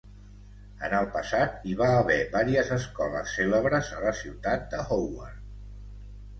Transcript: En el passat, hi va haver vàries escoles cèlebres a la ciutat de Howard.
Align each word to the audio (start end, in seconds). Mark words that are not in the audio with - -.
En 0.87 0.95
el 0.99 1.09
passat, 1.17 1.59
hi 1.65 1.75
va 1.81 1.91
haver 1.99 2.17
vàries 2.33 2.73
escoles 2.79 3.37
cèlebres 3.37 3.95
a 3.99 4.03
la 4.09 4.17
ciutat 4.25 4.69
de 4.75 4.85
Howard. 4.89 5.41